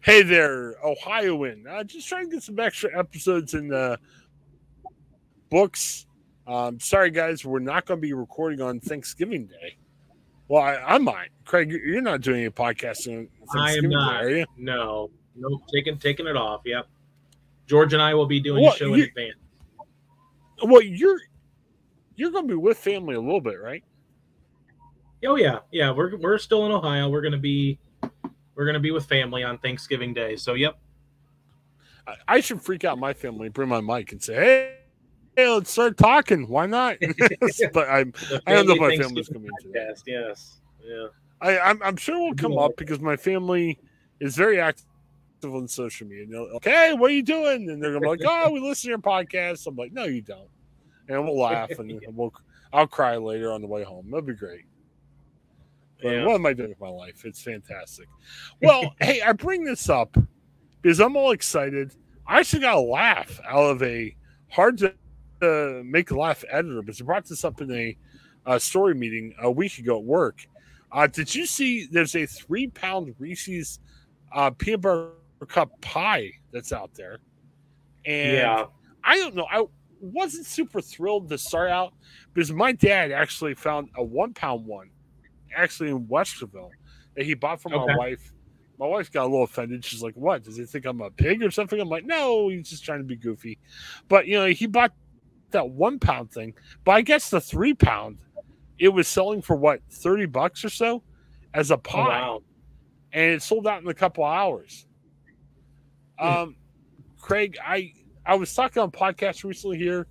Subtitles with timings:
[0.00, 1.66] Hey there, Ohioan.
[1.68, 3.98] Uh, just trying to get some extra episodes in the
[5.50, 6.06] books.
[6.46, 9.76] Um, sorry, guys, we're not going to be recording on Thanksgiving Day.
[10.46, 11.28] Well, I, I might.
[11.44, 13.28] Craig, you're not doing any podcasting.
[13.54, 14.22] I am not.
[14.22, 14.46] Day, are you?
[14.56, 16.62] No, no, taking taking it off.
[16.64, 16.86] Yep.
[17.66, 19.34] George and I will be doing well, a show in advance.
[20.62, 21.18] Well, you're
[22.14, 23.84] you're going to be with family a little bit, right?
[25.26, 25.90] Oh yeah, yeah.
[25.90, 27.08] We're we're still in Ohio.
[27.10, 27.78] We're going to be
[28.58, 30.34] we're going to be with family on Thanksgiving Day.
[30.34, 30.76] So, yep.
[32.08, 34.76] I, I should freak out my family bring my mic and say, "Hey,
[35.36, 36.48] hey let's start talking.
[36.48, 36.96] Why not?"
[37.72, 38.12] but I'm
[38.46, 40.02] I don't know if my family's coming to that.
[40.04, 41.06] Yes, yeah.
[41.40, 43.78] I I'm, I'm sure will come up because my family
[44.18, 44.84] is very active
[45.44, 46.24] on social media.
[46.24, 47.70] And they're like, okay, what are you doing?
[47.70, 50.22] And they're gonna be like, "Oh, we listen to your podcast." I'm like, "No, you
[50.22, 50.48] don't,"
[51.08, 52.32] and we'll laugh and we'll
[52.72, 54.06] I'll cry later on the way home.
[54.06, 54.64] That'll be great.
[56.02, 56.24] Yeah.
[56.24, 57.24] What am I doing with my life?
[57.24, 58.06] It's fantastic.
[58.62, 60.16] Well, hey, I bring this up
[60.80, 61.94] because I'm all excited.
[62.26, 64.14] I actually got a laugh out of a
[64.50, 64.94] hard to
[65.42, 67.96] uh, make a laugh editor but I brought this up in a
[68.46, 70.46] uh, story meeting a week ago at work.
[70.90, 73.78] Uh, did you see there's a three pound Reese's
[74.32, 75.12] uh, peanut butter
[75.46, 77.18] cup pie that's out there?
[78.04, 78.66] And yeah.
[79.04, 79.46] I don't know.
[79.50, 79.64] I
[80.00, 81.92] wasn't super thrilled to start out
[82.32, 84.90] because my dad actually found a one pound one
[85.54, 86.70] actually in Westerville
[87.16, 87.92] that he bought for okay.
[87.92, 88.32] my wife.
[88.78, 89.84] My wife got a little offended.
[89.84, 90.44] She's like, "What?
[90.44, 93.04] Does he think I'm a pig or something?" I'm like, "No, he's just trying to
[93.04, 93.58] be goofy."
[94.08, 94.92] But you know, he bought
[95.50, 96.54] that one pound thing.
[96.84, 98.18] But I guess the three pound,
[98.78, 101.02] it was selling for what thirty bucks or so
[101.54, 102.42] as a oh, pie, oh, wow.
[103.12, 104.86] and it sold out in a couple hours.
[106.18, 106.26] Hmm.
[106.26, 106.56] Um,
[107.20, 107.92] Craig, I
[108.24, 110.06] I was talking on podcast recently here.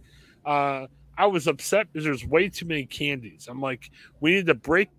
[0.45, 3.47] Uh, I was upset because there's way too many candies.
[3.49, 4.89] I'm like, we need to break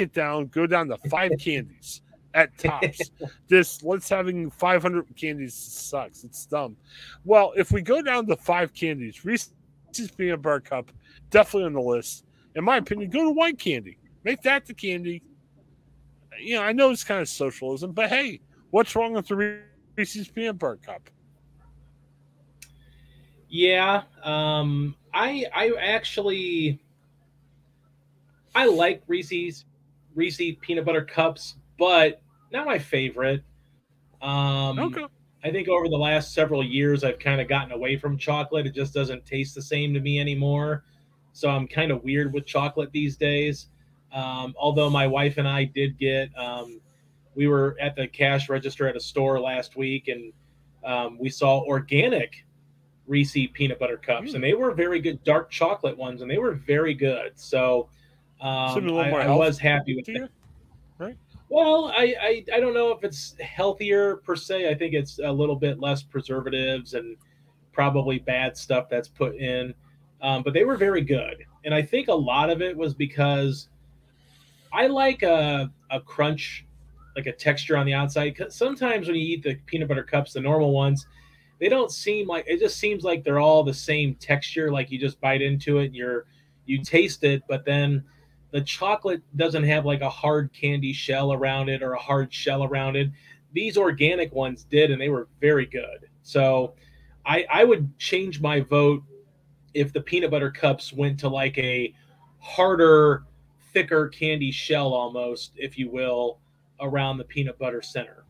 [0.00, 2.02] it down, go down to five candies
[2.34, 3.10] at tops.
[3.48, 6.24] this let's having 500 candies sucks.
[6.24, 6.76] It's dumb.
[7.24, 9.52] Well, if we go down to five candies, Reese's
[10.16, 10.90] peanut butter cup
[11.30, 12.24] definitely on the list.
[12.54, 13.98] In my opinion, go to white candy.
[14.24, 15.22] Make that the candy.
[16.40, 19.62] You know, I know it's kind of socialism, but hey, what's wrong with the
[19.96, 21.10] Reese's peanut butter cup?
[23.48, 26.80] Yeah, um, I I actually
[28.54, 29.66] I like Reese's
[30.14, 33.42] Reese peanut butter cups, but not my favorite.
[34.20, 35.06] Um, okay.
[35.44, 38.66] I think over the last several years, I've kind of gotten away from chocolate.
[38.66, 40.84] It just doesn't taste the same to me anymore.
[41.32, 43.68] So I'm kind of weird with chocolate these days.
[44.12, 46.80] Um, although my wife and I did get, um,
[47.34, 50.32] we were at the cash register at a store last week and
[50.84, 52.44] um, we saw organic
[53.06, 54.34] Reese peanut butter cups, mm.
[54.36, 57.32] and they were very good, dark chocolate ones, and they were very good.
[57.34, 57.88] So
[58.42, 60.30] um, I, I was happy with it.
[60.98, 61.16] Right.
[61.48, 64.68] Well, I, I I don't know if it's healthier per se.
[64.68, 67.16] I think it's a little bit less preservatives and
[67.72, 69.74] probably bad stuff that's put in.
[70.22, 73.68] Um, but they were very good, and I think a lot of it was because
[74.72, 76.64] I like a a crunch,
[77.16, 78.36] like a texture on the outside.
[78.36, 81.06] Cause sometimes when you eat the peanut butter cups, the normal ones,
[81.60, 82.58] they don't seem like it.
[82.58, 84.72] Just seems like they're all the same texture.
[84.72, 86.26] Like you just bite into it, and you're
[86.66, 88.02] you taste it, but then
[88.52, 92.62] the chocolate doesn't have like a hard candy shell around it or a hard shell
[92.62, 93.10] around it.
[93.52, 96.08] These organic ones did, and they were very good.
[96.22, 96.74] So
[97.26, 99.02] I, I would change my vote
[99.74, 101.94] if the peanut butter cups went to like a
[102.38, 103.24] harder,
[103.72, 106.38] thicker candy shell almost, if you will,
[106.80, 108.24] around the peanut butter center.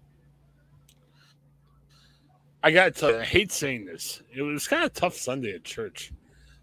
[2.62, 4.22] I got to tell you, I hate saying this.
[4.32, 6.12] It was kind of tough Sunday at church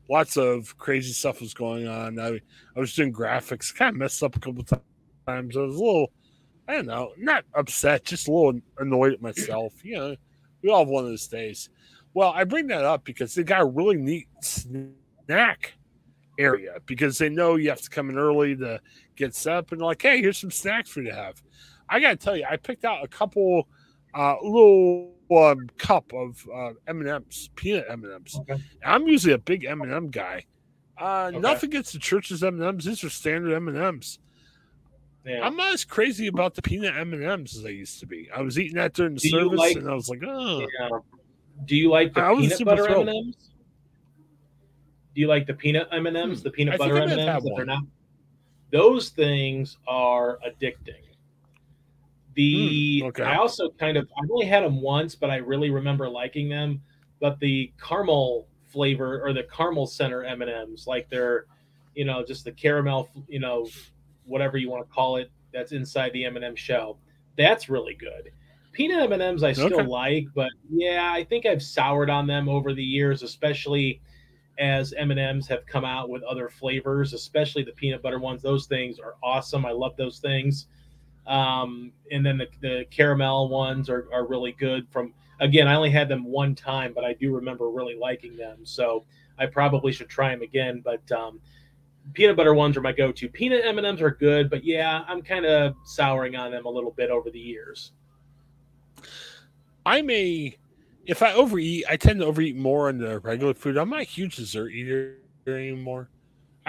[0.09, 2.20] lots of crazy stuff was going on.
[2.20, 2.40] I
[2.75, 4.81] I was doing graphics, kind of messed up a couple times.
[5.28, 6.12] I was a little,
[6.68, 9.74] I don't know, not upset, just a little annoyed at myself.
[9.84, 10.16] You know,
[10.64, 11.69] we all have one of those days.
[12.14, 15.74] Well, I bring that up because they got a really neat snack
[16.40, 18.81] area because they know you have to come in early to
[19.16, 21.42] get set up and like, hey, here's some snacks for you to have.
[21.88, 23.68] I got to tell you, I picked out a couple
[24.14, 28.40] uh, little um, cup of uh, M and M's, peanut M and M's.
[28.84, 30.46] I'm usually a big M and m guy.
[31.00, 31.40] Uh, okay.
[31.40, 32.86] Nothing against the church's M and M's.
[32.86, 34.20] These are standard M and M's.
[35.44, 38.30] I'm not as crazy about the peanut M and M's as I used to be.
[38.36, 40.66] I was eating that during the Do service, like, and I was like, oh.
[40.80, 40.90] Yeah.
[41.66, 43.36] Do you like the peanut butter M and M's?
[45.14, 46.40] Do you like the peanut M and M's?
[46.40, 46.44] Hmm.
[46.44, 47.84] The peanut butter M and M's that are not.
[48.72, 51.04] Those things are addicting.
[52.39, 53.24] The mm, okay.
[53.24, 56.81] I also kind of I've only had them once, but I really remember liking them.
[57.19, 61.47] But the caramel flavor or the caramel center M and M's, like they're,
[61.95, 63.68] you know, just the caramel, you know,
[64.24, 66.97] whatever you want to call it, that's inside the M and m shell.
[67.38, 68.31] That's really good.
[68.71, 69.89] Peanut M and M's I still Okay.
[69.89, 74.01] like, but yeah, I think I've soured on them over the years, especially
[74.59, 78.41] as M and M's have come out with other flavors, especially the peanut butter ones.
[78.41, 79.65] Those things are awesome.
[79.65, 80.68] I love those things.
[81.27, 84.88] Um, and then the, the caramel ones are, are really good.
[84.89, 88.60] From again, I only had them one time, but I do remember really liking them.
[88.63, 89.06] So
[89.38, 90.81] I probably should try them again.
[90.83, 91.39] But um,
[92.13, 93.30] peanut butter ones are my go-to.
[93.30, 96.69] Peanut M and M's are good, but yeah, I'm kind of souring on them a
[96.69, 97.92] little bit over the years.
[99.86, 100.56] I'm a
[101.06, 103.77] if I overeat, I tend to overeat more on the regular food.
[103.77, 105.15] I'm not a huge dessert eater
[105.48, 106.10] anymore.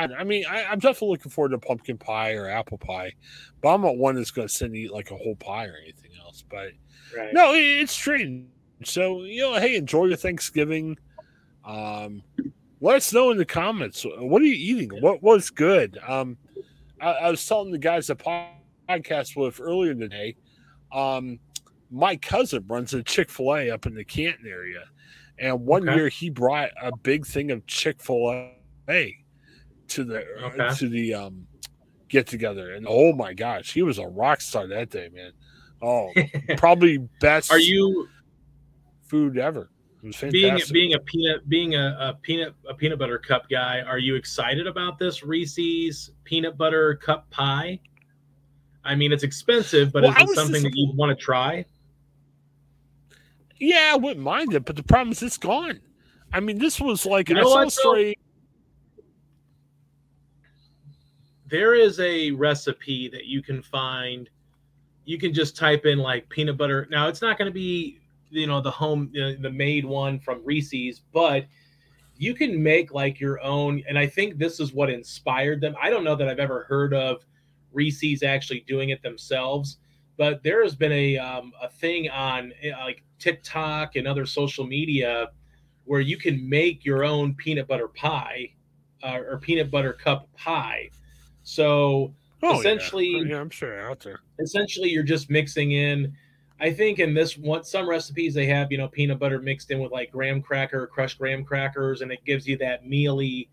[0.00, 3.12] I, I mean, I, I'm definitely looking forward to pumpkin pie or apple pie,
[3.60, 5.76] but I'm not one that's going to sit and eat like a whole pie or
[5.82, 6.44] anything else.
[6.48, 6.70] But
[7.16, 7.32] Right.
[7.32, 8.46] no, it, it's strange.
[8.84, 10.96] So you know, hey, enjoy your Thanksgiving.
[11.64, 12.22] Um,
[12.80, 14.04] let us know in the comments.
[14.04, 15.00] What are you eating?
[15.00, 15.98] What was good?
[16.06, 16.38] Um,
[17.00, 20.36] I, I was telling the guys a podcast with earlier today.
[20.92, 21.40] Um,
[21.90, 24.84] my cousin runs a Chick Fil A up in the Canton area,
[25.38, 25.92] and one Okay.
[25.92, 28.50] year he brought a big thing of Chick Fil
[28.88, 29.16] A
[29.90, 30.74] to the Okay.
[30.76, 31.46] to the um
[32.08, 35.32] get together, and oh my gosh, he was a rock star that day, man.
[35.82, 36.10] Oh,
[36.56, 38.08] probably best Are you
[39.08, 39.70] food ever.
[40.02, 40.72] It was being fantastic.
[40.72, 43.80] being a peanut being a, a peanut a peanut butter cup guy?
[43.80, 47.80] Are you excited about this Reese's peanut butter cup pie?
[48.82, 51.66] I mean, it's expensive, but Well, is it something that you want to try?
[53.58, 55.80] yeah, I wouldn't mind it, but the problem is it's gone.
[56.32, 57.68] I mean, this was like You I know saw a though?
[57.68, 58.18] story.
[61.50, 64.30] There is a recipe that you can find.
[65.04, 66.86] You can just type in like peanut butter.
[66.90, 68.00] Now, it's not going to be
[68.30, 71.46] you know the home uh, the made one from Reese's, but
[72.16, 73.82] you can make like your own.
[73.88, 75.74] And I think this is what inspired them.
[75.80, 77.24] I don't know that I've ever heard of
[77.72, 79.78] Reese's actually doing it themselves,
[80.16, 84.66] but there has been a um, a thing on uh, like TikTok and other social
[84.66, 85.30] media
[85.84, 88.52] where you can make your own peanut butter pie
[89.02, 90.90] uh, or peanut butter cup pie.
[91.42, 94.20] So Oh, essentially- oh, yeah, I'm sure out there.
[94.38, 96.14] essentially you're just mixing in
[96.58, 99.78] i think in this one some recipes they have you know peanut butter mixed in
[99.78, 103.48] with like graham cracker crushed graham crackers and it gives you that mealy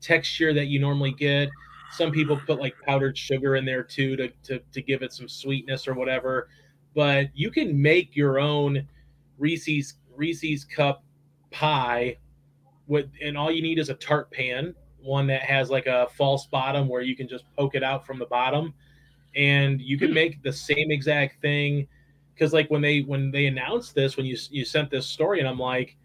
[0.00, 1.48] texture that you normally get
[1.92, 5.28] some people put like powdered sugar in there too to, to, to give it some
[5.28, 6.48] sweetness or whatever
[6.94, 8.86] but you can make your own
[9.38, 11.04] reese's reese's cup
[11.52, 12.16] pie
[12.88, 16.46] with and all you need is a tart pan one that has like a false
[16.46, 18.74] bottom where you can just poke it out from the bottom.
[19.34, 20.14] And you can hmm.
[20.14, 21.88] make the same exact thing
[22.34, 25.48] because like when they when they announced this when you you sent this story and
[25.48, 25.96] i'm like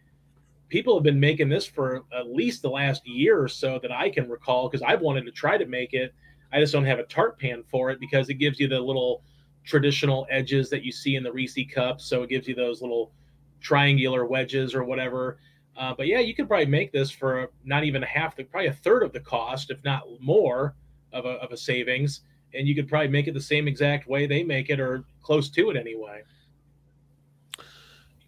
[0.70, 4.10] people have been making this for at least the last year or so that i
[4.10, 6.14] can recall because i've wanted to try to make it.
[6.54, 9.22] I just don't have a tart pan for it because it gives you the little
[9.66, 13.12] traditional edges that you see in the reese cups so it gives you those little
[13.60, 15.40] triangular wedges or whatever
[15.78, 18.74] uh, but yeah you could probably make this for not even half the probably a
[18.74, 20.76] third of the cost if not more
[21.14, 22.22] of a, of a savings
[22.54, 25.50] and you could probably make it the same exact way they make it or close
[25.50, 26.24] to it anyway.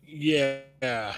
[0.05, 1.13] Yeah,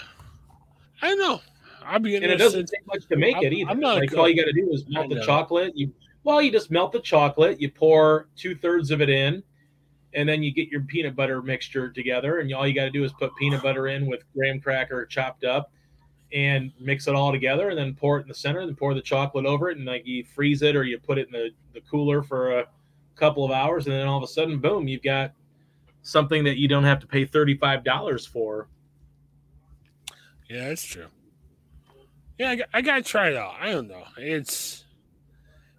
[1.01, 1.41] I know.
[1.83, 3.69] I'll be And it doesn't take much to make I'm- it either.
[3.69, 5.73] I'm not like all you got to do is melt the chocolate.
[5.75, 5.93] You
[6.23, 7.59] well, you just melt the chocolate.
[7.59, 9.41] You pour two thirds of it in,
[10.13, 12.39] and then you get your peanut butter mixture together.
[12.39, 15.43] And all you got to do is put peanut butter in with graham cracker chopped
[15.43, 15.71] up,
[16.33, 17.69] and mix it all together.
[17.69, 18.59] And then pour it in the center.
[18.59, 21.17] And then pour the chocolate over it, and like you freeze it or you put
[21.17, 22.65] it in the, the cooler for a
[23.15, 25.33] couple of hours, and then all of a sudden, boom, you've got
[26.01, 28.67] something that you don't have to pay thirty five dollars for.
[30.49, 31.07] Yeah, that's true.
[32.37, 33.53] Yeah, I, got- I gotta try it out.
[33.61, 34.03] I don't know.
[34.17, 34.85] It's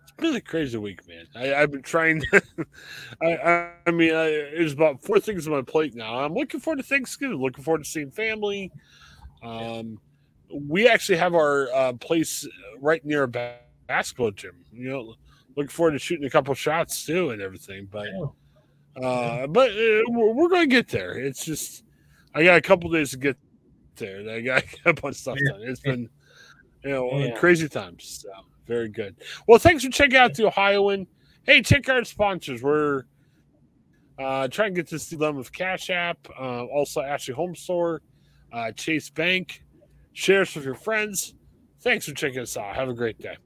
[0.03, 1.27] it's been a crazy week, man.
[1.35, 2.23] I, I've been trying.
[3.23, 6.21] I, I I mean, I, there's about four things on my plate now.
[6.21, 7.39] I'm looking forward to Thanksgiving.
[7.39, 8.71] Looking forward to seeing family.
[9.43, 9.99] Um,
[10.53, 12.47] we actually have our uh, place
[12.81, 13.55] right near a
[13.89, 14.57] basketball gym.
[14.73, 15.15] You know,
[15.57, 17.89] looking forward to shooting a couple shots too and everything.
[17.91, 18.09] But
[19.03, 21.19] uh, but uh, we're, we're going to get there.
[21.19, 21.85] It's just
[22.35, 23.37] I got a couple days to get
[23.97, 24.29] there.
[24.31, 25.61] I got a bunch of stuff done.
[25.63, 26.09] It's been
[26.85, 27.35] you know Yeah.
[27.39, 28.23] crazy times.
[28.23, 28.29] So
[28.67, 29.17] very good.
[29.49, 31.07] Well, thanks for checking out the Ohioan.
[31.45, 32.63] Hey, check out our sponsors.
[32.63, 33.05] We're
[34.19, 38.01] uh, trying to get this done with Cash App, uh, also Ashley Home Store,
[38.53, 39.65] uh, Chase Bank.
[40.13, 41.35] Share us with your friends.
[41.81, 42.77] Thanks for checking us out.
[42.77, 43.37] Have a great day.